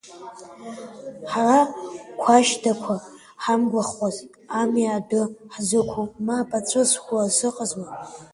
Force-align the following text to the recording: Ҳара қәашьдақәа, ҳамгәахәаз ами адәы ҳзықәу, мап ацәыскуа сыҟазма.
Ҳара 1.31 1.61
қәашьдақәа, 2.21 2.95
ҳамгәахәаз 3.43 4.17
ами 4.59 4.83
адәы 4.97 5.21
ҳзықәу, 5.53 6.05
мап 6.25 6.49
ацәыскуа 6.57 7.23
сыҟазма. 7.37 7.87